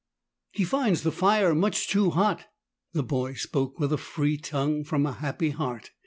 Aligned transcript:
"He 0.51 0.63
finds 0.65 1.03
the 1.03 1.11
fire 1.11 1.53
much 1.53 1.87
too 1.87 2.09
hot." 2.09 2.45
The 2.91 3.03
boy 3.03 3.35
spoke 3.35 3.77
with 3.77 3.93
a 3.93 3.97
free 3.99 4.35
tongue 4.35 4.83
from 4.83 5.05
a 5.05 5.11
happy 5.13 5.51
heart. 5.51 5.91